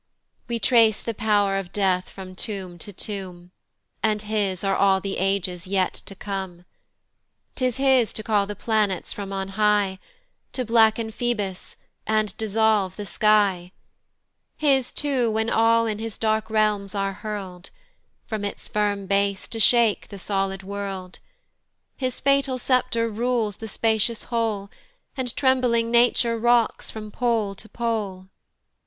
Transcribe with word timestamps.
WE 0.47 0.57
trace 0.57 0.99
the 0.99 1.13
pow'r 1.13 1.55
of 1.59 1.71
Death 1.71 2.09
from 2.09 2.33
tomb 2.35 2.79
to 2.79 2.91
tomb, 2.91 3.51
And 4.01 4.23
his 4.23 4.63
are 4.63 4.75
all 4.75 4.99
the 4.99 5.19
ages 5.19 5.67
yet 5.67 5.93
to 5.93 6.15
come. 6.15 6.65
'Tis 7.55 7.77
his 7.77 8.11
to 8.13 8.23
call 8.23 8.47
the 8.47 8.55
planets 8.55 9.13
from 9.13 9.31
on 9.31 9.49
high, 9.49 9.99
To 10.53 10.65
blacken 10.65 11.11
Phoebus, 11.11 11.75
and 12.07 12.35
dissolve 12.37 12.95
the 12.95 13.05
sky; 13.05 13.73
His 14.57 14.91
too, 14.91 15.29
when 15.29 15.51
all 15.51 15.85
in 15.85 15.99
his 15.99 16.17
dark 16.17 16.49
realms 16.49 16.95
are 16.95 17.13
hurl'd, 17.13 17.69
From 18.25 18.43
its 18.43 18.67
firm 18.67 19.05
base 19.05 19.47
to 19.49 19.59
shake 19.59 20.07
the 20.07 20.17
solid 20.17 20.63
world; 20.63 21.19
His 21.95 22.19
fatal 22.19 22.57
sceptre 22.57 23.07
rules 23.07 23.57
the 23.57 23.67
spacious 23.67 24.23
whole, 24.23 24.71
And 25.15 25.35
trembling 25.35 25.91
nature 25.91 26.39
rocks 26.39 26.89
from 26.89 27.11
pole 27.11 27.53
to 27.53 27.69
pole. 27.69 28.29